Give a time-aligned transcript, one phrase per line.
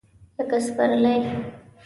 [0.37, 1.15] لکه سپرلی!